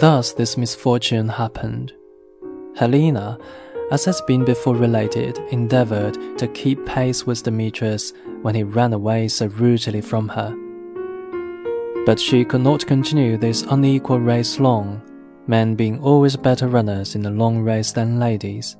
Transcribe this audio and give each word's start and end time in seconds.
Thus 0.00 0.32
this 0.32 0.56
misfortune 0.56 1.28
happened. 1.28 1.92
Helena, 2.74 3.36
as 3.90 4.06
has 4.06 4.22
been 4.22 4.46
before 4.46 4.74
related, 4.74 5.38
endeavored 5.50 6.38
to 6.38 6.48
keep 6.48 6.86
pace 6.86 7.26
with 7.26 7.42
Demetrius 7.42 8.14
when 8.40 8.54
he 8.54 8.62
ran 8.62 8.94
away 8.94 9.28
so 9.28 9.48
rudely 9.48 10.00
from 10.00 10.26
her. 10.30 10.56
But 12.06 12.18
she 12.18 12.46
could 12.46 12.62
not 12.62 12.86
continue 12.86 13.36
this 13.36 13.60
unequal 13.68 14.20
race 14.20 14.58
long, 14.58 15.02
men 15.46 15.74
being 15.74 16.00
always 16.00 16.34
better 16.34 16.66
runners 16.66 17.14
in 17.14 17.26
a 17.26 17.30
long 17.30 17.60
race 17.60 17.92
than 17.92 18.18
ladies. 18.18 18.78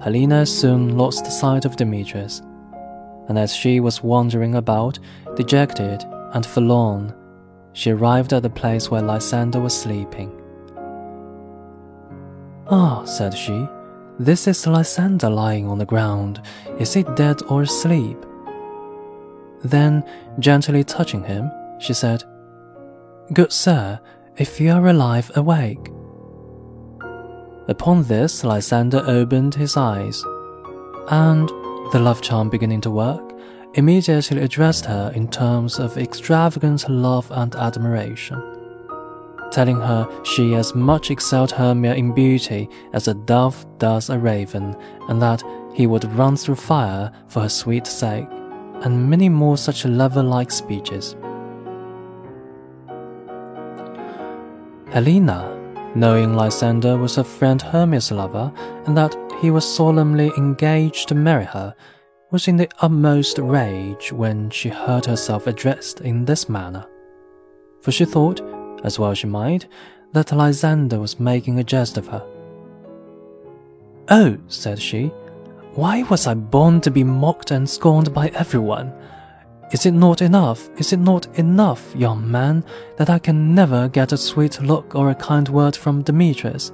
Helena 0.00 0.46
soon 0.46 0.96
lost 0.96 1.30
sight 1.30 1.66
of 1.66 1.76
Demetrius, 1.76 2.40
and 3.28 3.38
as 3.38 3.54
she 3.54 3.78
was 3.78 4.02
wandering 4.02 4.54
about, 4.54 4.98
dejected 5.36 6.02
and 6.32 6.46
forlorn, 6.46 7.12
she 7.74 7.90
arrived 7.90 8.32
at 8.32 8.42
the 8.42 8.50
place 8.50 8.90
where 8.90 9.02
Lysander 9.02 9.60
was 9.60 9.78
sleeping. 9.78 10.40
Ah, 12.68 13.04
said 13.04 13.34
she, 13.34 13.68
this 14.18 14.46
is 14.46 14.66
Lysander 14.66 15.28
lying 15.28 15.66
on 15.66 15.78
the 15.78 15.84
ground. 15.84 16.40
Is 16.78 16.94
he 16.94 17.02
dead 17.02 17.42
or 17.48 17.62
asleep? 17.62 18.16
Then, 19.64 20.04
gently 20.38 20.84
touching 20.84 21.24
him, 21.24 21.50
she 21.80 21.92
said, 21.92 22.22
Good 23.32 23.52
sir, 23.52 23.98
if 24.36 24.60
you 24.60 24.70
are 24.70 24.86
alive, 24.86 25.32
awake. 25.34 25.90
Upon 27.66 28.04
this, 28.04 28.44
Lysander 28.44 29.02
opened 29.06 29.54
his 29.54 29.76
eyes, 29.76 30.22
and, 31.08 31.48
the 31.92 32.00
love 32.00 32.22
charm 32.22 32.50
beginning 32.50 32.82
to 32.82 32.90
work, 32.90 33.33
immediately 33.74 34.40
addressed 34.40 34.86
her 34.86 35.12
in 35.14 35.28
terms 35.28 35.78
of 35.78 35.98
extravagant 35.98 36.88
love 36.88 37.30
and 37.32 37.54
admiration, 37.56 38.40
telling 39.50 39.76
her 39.76 40.08
she 40.24 40.54
as 40.54 40.74
much 40.74 41.10
excelled 41.10 41.50
Hermia 41.50 41.94
in 41.94 42.12
beauty 42.12 42.68
as 42.92 43.08
a 43.08 43.14
dove 43.14 43.66
does 43.78 44.10
a 44.10 44.18
raven, 44.18 44.76
and 45.08 45.20
that 45.20 45.42
he 45.74 45.86
would 45.86 46.04
run 46.12 46.36
through 46.36 46.54
fire 46.54 47.10
for 47.28 47.40
her 47.40 47.48
sweet 47.48 47.86
sake, 47.86 48.28
and 48.82 49.10
many 49.10 49.28
more 49.28 49.56
such 49.56 49.84
lover-like 49.84 50.50
speeches. 50.50 51.16
Helena, 54.90 55.50
knowing 55.96 56.34
Lysander 56.34 56.96
was 56.96 57.16
her 57.16 57.24
friend 57.24 57.60
Hermia's 57.60 58.12
lover, 58.12 58.52
and 58.86 58.96
that 58.96 59.16
he 59.40 59.50
was 59.50 59.64
solemnly 59.64 60.30
engaged 60.36 61.08
to 61.08 61.14
marry 61.16 61.44
her, 61.44 61.74
was 62.30 62.48
in 62.48 62.56
the 62.56 62.68
utmost 62.80 63.38
rage 63.38 64.12
when 64.12 64.50
she 64.50 64.68
heard 64.68 65.06
herself 65.06 65.46
addressed 65.46 66.00
in 66.00 66.24
this 66.24 66.48
manner. 66.48 66.86
For 67.80 67.92
she 67.92 68.04
thought, 68.04 68.40
as 68.82 68.98
well 68.98 69.14
she 69.14 69.26
might, 69.26 69.66
that 70.12 70.32
Lysander 70.32 70.98
was 71.00 71.20
making 71.20 71.58
a 71.58 71.64
jest 71.64 71.96
of 71.96 72.08
her. 72.08 72.24
Oh, 74.08 74.36
said 74.48 74.80
she, 74.80 75.06
why 75.74 76.02
was 76.04 76.26
I 76.26 76.34
born 76.34 76.80
to 76.82 76.90
be 76.90 77.02
mocked 77.02 77.50
and 77.50 77.68
scorned 77.68 78.14
by 78.14 78.28
everyone? 78.28 78.92
Is 79.72 79.86
it 79.86 79.92
not 79.92 80.22
enough, 80.22 80.68
is 80.78 80.92
it 80.92 80.98
not 80.98 81.26
enough, 81.38 81.94
young 81.96 82.30
man, 82.30 82.64
that 82.96 83.10
I 83.10 83.18
can 83.18 83.54
never 83.54 83.88
get 83.88 84.12
a 84.12 84.16
sweet 84.16 84.60
look 84.60 84.94
or 84.94 85.10
a 85.10 85.14
kind 85.14 85.48
word 85.48 85.74
from 85.74 86.02
Demetrius? 86.02 86.70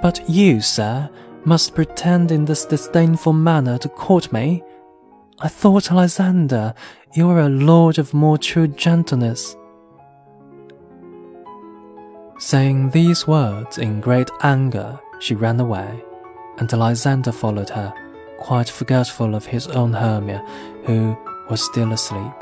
But 0.00 0.22
you, 0.28 0.62
sir, 0.62 1.10
must 1.44 1.74
pretend 1.74 2.30
in 2.30 2.44
this 2.44 2.64
disdainful 2.64 3.32
manner 3.32 3.78
to 3.78 3.88
court 3.88 4.32
me? 4.32 4.62
I 5.40 5.48
thought, 5.48 5.90
Lysander, 5.90 6.74
you 7.14 7.26
were 7.28 7.40
a 7.40 7.48
lord 7.48 7.98
of 7.98 8.12
more 8.12 8.38
true 8.38 8.68
gentleness. 8.68 9.56
Saying 12.38 12.90
these 12.90 13.26
words 13.26 13.78
in 13.78 14.00
great 14.00 14.30
anger, 14.42 14.98
she 15.18 15.34
ran 15.34 15.60
away, 15.60 16.02
and 16.58 16.72
Lysander 16.72 17.32
followed 17.32 17.70
her, 17.70 17.92
quite 18.38 18.68
forgetful 18.68 19.34
of 19.34 19.46
his 19.46 19.66
own 19.68 19.92
Hermia, 19.92 20.44
who 20.84 21.16
was 21.50 21.62
still 21.62 21.92
asleep. 21.92 22.32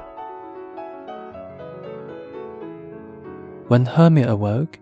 When 3.69 3.84
Hermia 3.84 4.31
awoke, 4.31 4.78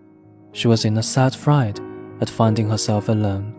she 0.53 0.69
was 0.69 0.85
in 0.85 0.97
a 0.97 1.03
sad 1.03 1.35
fright 1.35 1.81
at 2.21 2.31
finding 2.31 2.69
herself 2.69 3.09
alone. 3.09 3.56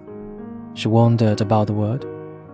She 0.78 0.88
wandered 0.88 1.42
about 1.42 1.66
the 1.66 1.74
wood, 1.74 2.06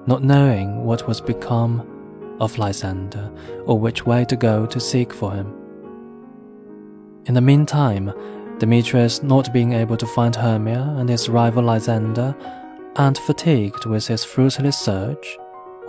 not 0.08 0.24
knowing 0.24 0.86
what 0.86 1.06
was 1.10 1.20
become 1.20 2.38
of 2.40 2.58
Lysander 2.58 3.30
or 3.66 3.78
which 3.78 4.06
way 4.06 4.24
to 4.24 4.38
go 4.38 4.66
to 4.66 4.80
seek 4.80 5.12
for 5.12 5.34
him. 5.34 5.54
In 7.26 7.34
the 7.34 7.42
meantime, 7.42 8.14
Demetrius, 8.60 9.22
not 9.24 9.52
being 9.52 9.74
able 9.74 9.98
to 9.98 10.08
find 10.08 10.34
Hermia 10.34 10.96
and 10.98 11.10
his 11.10 11.28
rival 11.28 11.64
Lysander, 11.64 12.34
and 12.96 13.18
fatigued 13.18 13.86
with 13.86 14.08
his 14.08 14.24
fruitless 14.24 14.78
search, 14.78 15.38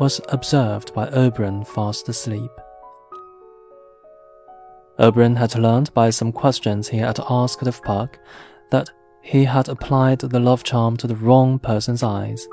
was 0.01 0.21
observed 0.31 0.93
by 0.93 1.09
Oberon 1.11 1.65
fast 1.65 2.09
asleep. 2.09 2.51
Oberon 4.99 5.37
had 5.37 5.57
learned 5.57 5.95
by 5.95 6.11
some 6.11 6.33
questions 6.33 6.89
he 6.89 6.99
had 6.99 7.21
asked 7.31 7.69
of 7.69 7.81
Puck 7.85 8.19
that 8.73 8.91
he 9.25 9.47
had 9.47 9.71
applied 9.71 10.19
the 10.19 10.39
love 10.39 10.63
charm 10.63 10.99
to 10.99 11.07
the 11.07 11.17
wrong 11.17 11.59
person's 11.59 12.03
eyes. 12.03 12.47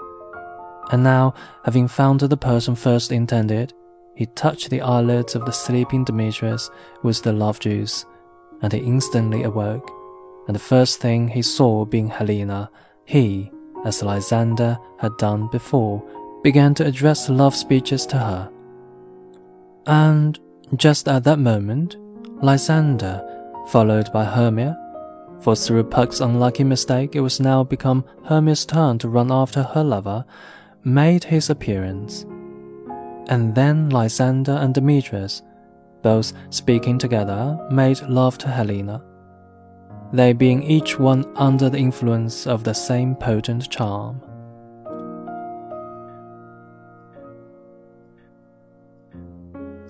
And 0.90 1.04
now, 1.04 1.34
having 1.66 1.90
found 1.90 2.22
the 2.22 2.38
person 2.38 2.76
first 2.76 3.12
intended, 3.12 3.74
he 4.16 4.26
touched 4.28 4.70
the 4.70 4.80
eyelids 4.80 5.36
of 5.36 5.44
the 5.44 5.52
sleeping 5.52 6.06
Demetrius 6.06 6.70
with 7.04 7.24
the 7.24 7.34
love 7.34 7.60
juice, 7.60 8.06
and 8.62 8.72
he 8.72 8.80
instantly 8.80 9.44
awoke. 9.44 9.92
And 10.48 10.56
the 10.56 10.60
first 10.60 11.02
thing 11.02 11.28
he 11.28 11.42
saw 11.42 11.84
being 11.84 12.08
Helena, 12.08 12.70
he, 13.04 13.52
as 13.84 14.02
Lysander 14.02 14.80
had 14.98 15.18
done 15.18 15.50
before, 15.52 16.02
began 16.42 16.74
to 16.76 16.86
address 16.86 17.28
love 17.28 17.54
speeches 17.54 18.06
to 18.06 18.18
her. 18.18 18.50
And 19.88 20.40
just 20.78 21.10
at 21.10 21.26
that 21.26 21.40
moment, 21.40 21.98
Lysander, 22.42 23.22
followed 23.68 24.12
by 24.14 24.24
Hermia, 24.24 24.78
for 25.42 25.56
through 25.56 25.84
Puck's 25.84 26.22
unlucky 26.22 26.64
mistake 26.64 27.16
it 27.16 27.22
was 27.22 27.40
now 27.40 27.64
become 27.64 28.06
Hermia's 28.26 28.66
turn 28.66 28.98
to 29.00 29.10
run 29.10 29.32
after 29.32 29.64
her 29.64 29.84
lover, 29.84 30.24
made 30.84 31.24
his 31.24 31.50
appearance. 31.50 32.26
And 33.28 33.56
then 33.56 33.90
Lysander 33.90 34.54
and 34.54 34.74
Demetrius, 34.74 35.42
both 36.02 36.34
speaking 36.50 36.98
together, 36.98 37.60
made 37.72 38.02
love 38.04 38.38
to 38.40 38.48
Helena, 38.48 39.04
they 40.14 40.34
being 40.34 40.62
each 40.64 41.00
one 41.00 41.26
under 41.36 41.70
the 41.70 41.78
influence 41.78 42.46
of 42.46 42.64
the 42.64 42.74
same 42.74 43.16
potent 43.16 43.70
charm. 43.70 44.22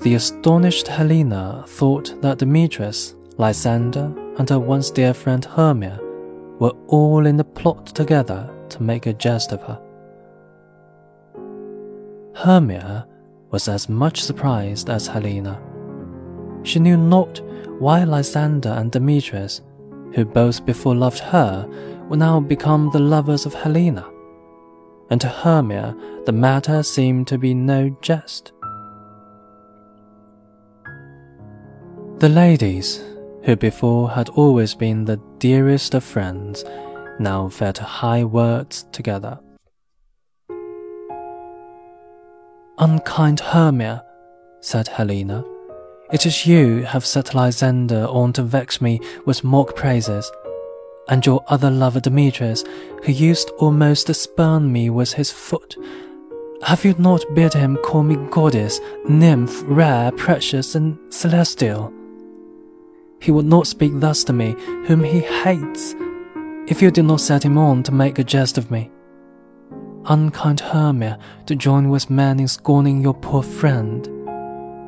The 0.01 0.15
astonished 0.15 0.87
Helena 0.87 1.63
thought 1.67 2.21
that 2.21 2.39
Demetrius, 2.39 3.15
Lysander, 3.37 4.11
and 4.37 4.49
her 4.49 4.59
once 4.59 4.89
dear 4.89 5.13
friend 5.13 5.43
Hermia 5.43 5.99
were 6.59 6.73
all 6.87 7.25
in 7.25 7.37
the 7.37 7.43
plot 7.43 7.87
together 7.87 8.49
to 8.69 8.83
make 8.83 9.05
a 9.05 9.13
jest 9.13 9.51
of 9.51 9.61
her. 9.63 9.81
Hermia 12.35 13.07
was 13.51 13.67
as 13.67 13.89
much 13.89 14.21
surprised 14.21 14.89
as 14.89 15.07
Helena. 15.07 15.61
She 16.63 16.79
knew 16.79 16.97
not 16.97 17.41
why 17.79 18.03
Lysander 18.03 18.69
and 18.69 18.91
Demetrius, 18.91 19.61
who 20.13 20.25
both 20.25 20.65
before 20.65 20.95
loved 20.95 21.19
her, 21.19 21.67
were 22.09 22.17
now 22.17 22.39
become 22.39 22.89
the 22.91 22.99
lovers 22.99 23.45
of 23.45 23.53
Helena. 23.53 24.09
And 25.09 25.19
to 25.21 25.27
Hermia, 25.27 25.95
the 26.25 26.31
matter 26.31 26.83
seemed 26.83 27.27
to 27.27 27.37
be 27.37 27.53
no 27.53 27.89
jest. 28.01 28.53
The 32.19 32.29
ladies, 32.29 33.03
who 33.43 33.55
before 33.55 34.11
had 34.11 34.29
always 34.29 34.75
been 34.75 35.05
the 35.05 35.21
dearest 35.39 35.93
of 35.93 36.03
friends, 36.03 36.63
now 37.19 37.49
fell 37.49 37.73
to 37.73 37.83
high 37.83 38.23
words 38.23 38.85
together. 38.91 39.39
Unkind 42.77 43.39
Hermia, 43.39 44.03
said 44.59 44.87
Helena, 44.87 45.43
it 46.11 46.25
is 46.25 46.45
you 46.45 46.83
have 46.83 47.05
set 47.05 47.33
Lysander 47.33 48.05
on 48.07 48.33
to 48.33 48.43
vex 48.43 48.81
me 48.81 48.99
with 49.25 49.43
mock 49.43 49.75
praises, 49.75 50.29
and 51.07 51.25
your 51.25 51.43
other 51.47 51.71
lover 51.71 51.99
Demetrius, 51.99 52.63
who 53.03 53.11
used 53.11 53.49
almost 53.59 54.07
to 54.07 54.13
spurn 54.13 54.71
me 54.71 54.89
with 54.89 55.13
his 55.13 55.31
foot. 55.31 55.75
Have 56.63 56.85
you 56.85 56.95
not 56.97 57.23
bid 57.33 57.53
him 57.53 57.77
call 57.77 58.03
me 58.03 58.17
goddess, 58.29 58.79
nymph, 59.07 59.63
rare, 59.65 60.11
precious, 60.11 60.75
and 60.75 60.97
celestial? 61.13 61.93
He 63.21 63.31
would 63.31 63.45
not 63.45 63.67
speak 63.67 63.91
thus 63.95 64.23
to 64.25 64.33
me, 64.33 64.55
whom 64.87 65.03
he 65.03 65.19
hates, 65.19 65.93
if 66.67 66.81
you 66.81 66.89
did 66.89 67.05
not 67.05 67.21
set 67.21 67.45
him 67.45 67.57
on 67.57 67.83
to 67.83 67.91
make 67.91 68.17
a 68.17 68.23
jest 68.23 68.57
of 68.57 68.71
me. 68.71 68.89
Unkind 70.05 70.59
Hermia, 70.59 71.19
to 71.45 71.55
join 71.55 71.89
with 71.89 72.09
men 72.09 72.39
in 72.39 72.47
scorning 72.47 72.99
your 72.99 73.13
poor 73.13 73.43
friend. 73.43 74.09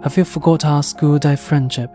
Have 0.04 0.18
you 0.18 0.26
forgot 0.26 0.66
our 0.66 0.82
school 0.82 1.20
day 1.20 1.36
friendship? 1.36 1.92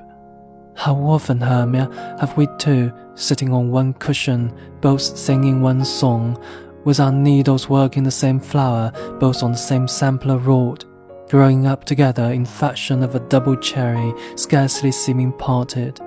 How 0.76 0.94
often, 0.94 1.40
Hermia, 1.40 1.90
have 2.20 2.37
we 2.37 2.46
two, 2.58 2.93
sitting 3.17 3.52
on 3.52 3.73
one 3.73 3.94
cushion, 3.94 4.56
both 4.81 5.02
singing 5.02 5.61
one 5.61 5.85
song, 5.85 6.40
with 6.85 7.00
our 7.00 7.11
needles 7.11 7.69
working 7.69 8.05
the 8.05 8.12
same 8.12 8.38
flower, 8.38 8.93
both 9.19 9.43
on 9.43 9.50
the 9.50 9.58
same 9.58 9.88
sampler 9.88 10.38
wrought, 10.38 10.85
growing 11.29 11.67
up 11.67 11.85
together 11.85 12.32
in 12.32 12.46
fashion 12.46 13.02
of 13.02 13.17
a 13.17 13.20
double 13.29 13.56
cherry, 13.56 14.14
scarcely 14.37 14.93
seeming 14.93 15.32
parted. 15.32 16.00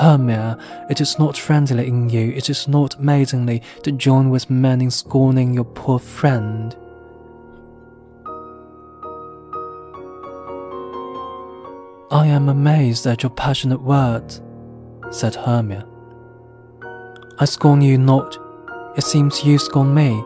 Hermia, 0.00 0.56
it 0.88 1.02
is 1.02 1.18
not 1.18 1.36
friendly 1.36 1.86
in 1.86 2.08
you, 2.08 2.32
it 2.32 2.48
is 2.48 2.66
not 2.66 2.98
maidenly 2.98 3.62
to 3.82 3.92
join 3.92 4.30
with 4.30 4.48
men 4.48 4.80
in 4.80 4.90
scorning 4.90 5.52
your 5.52 5.64
poor 5.64 5.98
friend. 5.98 6.74
I 12.10 12.26
am 12.28 12.48
amazed 12.48 13.06
at 13.06 13.22
your 13.22 13.28
passionate 13.28 13.82
words, 13.82 14.40
said 15.10 15.34
Hermia. 15.34 15.86
I 17.38 17.44
scorn 17.44 17.82
you 17.82 17.98
not, 17.98 18.38
it 18.96 19.04
seems 19.04 19.44
you 19.44 19.58
scorn 19.58 19.92
me. 19.92 20.24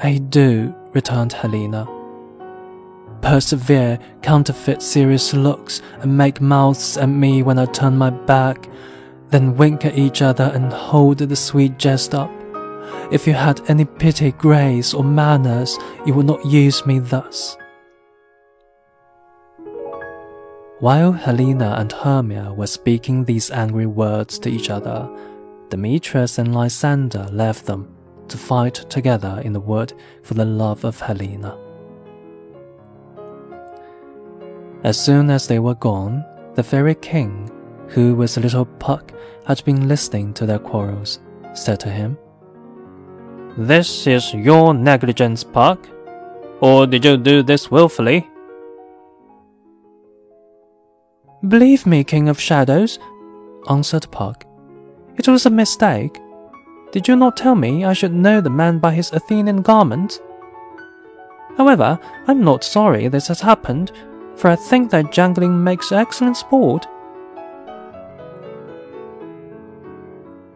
I 0.00 0.18
do, 0.18 0.74
returned 0.92 1.32
Helena. 1.32 1.86
Persevere, 3.24 3.98
counterfeit 4.20 4.82
serious 4.82 5.32
looks, 5.32 5.80
and 6.00 6.14
make 6.14 6.42
mouths 6.42 6.98
at 6.98 7.08
me 7.08 7.42
when 7.42 7.58
I 7.58 7.64
turn 7.64 7.96
my 7.96 8.10
back, 8.10 8.68
then 9.30 9.56
wink 9.56 9.86
at 9.86 9.96
each 9.96 10.20
other 10.20 10.52
and 10.54 10.70
hold 10.70 11.18
the 11.18 11.34
sweet 11.34 11.78
jest 11.78 12.14
up. 12.14 12.30
If 13.10 13.26
you 13.26 13.32
had 13.32 13.62
any 13.70 13.86
pity, 13.86 14.32
grace, 14.32 14.92
or 14.92 15.02
manners, 15.02 15.78
you 16.04 16.12
would 16.12 16.26
not 16.26 16.44
use 16.44 16.84
me 16.84 16.98
thus. 16.98 17.56
While 20.80 21.12
Helena 21.12 21.76
and 21.78 21.92
Hermia 21.92 22.52
were 22.52 22.66
speaking 22.66 23.24
these 23.24 23.50
angry 23.50 23.86
words 23.86 24.38
to 24.40 24.50
each 24.50 24.68
other, 24.68 25.08
Demetrius 25.70 26.36
and 26.36 26.54
Lysander 26.54 27.26
left 27.32 27.64
them 27.64 27.96
to 28.28 28.36
fight 28.36 28.74
together 28.90 29.40
in 29.42 29.54
the 29.54 29.60
wood 29.60 29.94
for 30.22 30.34
the 30.34 30.44
love 30.44 30.84
of 30.84 31.00
Helena. 31.00 31.63
As 34.84 35.00
soon 35.00 35.30
as 35.30 35.46
they 35.46 35.58
were 35.58 35.74
gone, 35.74 36.22
the 36.56 36.62
fairy 36.62 36.94
king, 36.94 37.50
who 37.88 38.14
with 38.14 38.36
little 38.36 38.66
Puck 38.66 39.14
had 39.46 39.64
been 39.64 39.88
listening 39.88 40.34
to 40.34 40.44
their 40.44 40.58
quarrels, 40.58 41.20
said 41.54 41.80
to 41.80 41.90
him, 41.90 42.18
This 43.56 44.06
is 44.06 44.34
your 44.34 44.74
negligence, 44.74 45.42
Puck, 45.42 45.88
or 46.60 46.86
did 46.86 47.02
you 47.02 47.16
do 47.16 47.42
this 47.42 47.70
wilfully? 47.70 48.28
Believe 51.48 51.86
me, 51.86 52.04
King 52.04 52.28
of 52.28 52.38
Shadows, 52.38 52.98
answered 53.70 54.10
Puck. 54.10 54.44
It 55.16 55.28
was 55.28 55.46
a 55.46 55.50
mistake. 55.50 56.20
Did 56.92 57.08
you 57.08 57.16
not 57.16 57.38
tell 57.38 57.54
me 57.54 57.86
I 57.86 57.94
should 57.94 58.12
know 58.12 58.42
the 58.42 58.50
man 58.50 58.80
by 58.80 58.92
his 58.92 59.12
Athenian 59.12 59.62
garment? 59.62 60.20
However, 61.56 61.98
I'm 62.26 62.44
not 62.44 62.64
sorry 62.64 63.08
this 63.08 63.28
has 63.28 63.40
happened, 63.40 63.92
for 64.36 64.48
I 64.48 64.56
think 64.56 64.90
that 64.90 65.12
jangling 65.12 65.62
makes 65.62 65.92
excellent 65.92 66.36
sport. 66.36 66.86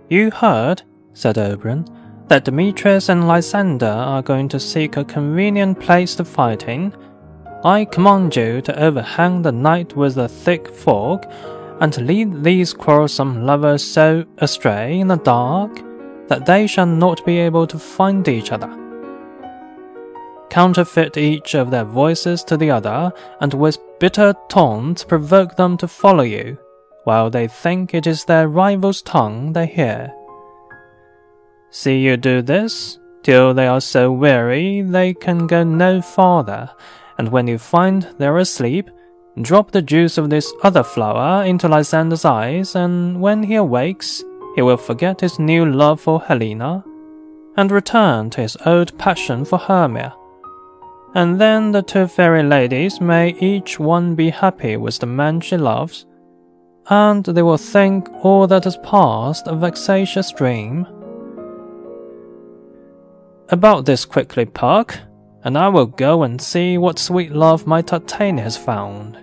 You 0.09 0.31
heard, 0.31 0.83
said 1.13 1.39
Oberon, 1.39 1.87
that 2.29 2.45
Demetrius 2.45 3.09
and 3.09 3.27
Lysander 3.27 3.87
are 3.87 4.23
going 4.23 4.49
to 4.51 4.61
seek 4.61 4.97
a 4.97 5.05
convenient 5.05 5.81
place 5.81 6.15
to 6.17 6.25
fight 6.25 6.69
in 6.69 6.95
I 7.65 7.87
command 7.87 8.37
you 8.37 8.61
to 8.63 8.81
overhang 8.81 9.43
the 9.43 9.51
night 9.51 9.97
with 9.97 10.17
a 10.17 10.29
thick 10.29 10.69
fog, 10.69 11.27
and 11.81 11.93
to 11.93 12.01
lead 12.01 12.45
these 12.45 12.73
quarrelsome 12.73 13.45
lovers 13.45 13.83
so 13.83 14.25
astray 14.39 15.01
in 15.01 15.09
the 15.09 15.17
dark 15.17 15.83
that 16.29 16.47
they 16.47 16.69
shall 16.69 16.87
not 16.87 17.25
be 17.27 17.39
able 17.39 17.67
to 17.67 17.79
find 17.79 18.29
each 18.29 18.53
other. 18.53 18.88
Counterfeit 20.51 21.17
each 21.17 21.55
of 21.55 21.71
their 21.71 21.85
voices 21.85 22.43
to 22.45 22.57
the 22.57 22.71
other, 22.71 23.13
and 23.41 23.53
with 23.55 23.79
bitter 24.01 24.35
taunts 24.49 25.05
provoke 25.05 25.57
them 25.57 25.77
to 25.77 25.89
follow 25.89 26.23
you, 26.23 26.59
while 27.05 27.31
they 27.31 27.49
think 27.49 27.95
it 27.95 28.07
is 28.07 28.25
their 28.25 28.49
rival's 28.49 29.03
tongue 29.03 29.53
they 29.53 29.67
hear. 29.67 30.13
See 31.71 32.01
you 32.01 32.17
do 32.17 32.41
this, 32.41 32.99
till 33.23 33.53
they 33.53 33.67
are 33.67 33.81
so 33.81 34.11
weary 34.11 34.81
they 34.83 35.13
can 35.13 35.47
go 35.47 35.65
no 35.65 36.01
farther, 36.01 36.71
and 37.19 37.29
when 37.29 37.47
you 37.47 37.59
find 37.59 38.09
they're 38.19 38.39
asleep, 38.39 38.89
drop 39.43 39.71
the 39.71 39.83
juice 39.83 40.19
of 40.19 40.31
this 40.31 40.53
other 40.63 40.83
flower 40.83 41.45
into 41.45 41.69
Lysander's 41.69 42.25
eyes, 42.25 42.75
and 42.75 43.21
when 43.21 43.43
he 43.43 43.55
awakes, 43.55 44.25
he 44.55 44.63
will 44.63 44.77
forget 44.77 45.21
his 45.21 45.39
new 45.39 45.65
love 45.65 46.01
for 46.01 46.23
Helena, 46.23 46.83
and 47.57 47.71
return 47.71 48.31
to 48.31 48.41
his 48.41 48.57
old 48.65 48.97
passion 48.99 49.45
for 49.45 49.59
Hermia. 49.59 50.15
And 51.15 51.41
then 51.41 51.73
the 51.73 51.83
two 51.83 52.07
fairy 52.07 52.43
ladies 52.43 53.01
may 53.01 53.31
each 53.41 53.79
one 53.81 54.15
be 54.15 54.31
happy 54.31 54.77
with 54.77 54.99
the 54.99 55.07
man 55.07 55.41
she 55.41 55.57
loves, 55.57 56.07
and 56.91 57.25
they 57.25 57.43
will 57.43 57.59
think 57.59 58.09
all 58.25 58.47
that 58.47 58.65
has 58.65 58.77
passed 58.79 59.47
a 59.47 59.55
vexatious 59.55 60.31
dream. 60.33 60.87
About 63.51 63.87
this 63.87 64.05
quickly, 64.05 64.45
Puck 64.45 64.99
and 65.45 65.57
I 65.57 65.69
will 65.69 65.87
go 65.87 66.25
and 66.25 66.41
see 66.41 66.79
what 66.79 66.99
sweet 66.99 67.33
love 67.33 67.67
my 67.67 67.81
Titania 67.81 68.45
has 68.45 68.57
found. 68.57 69.19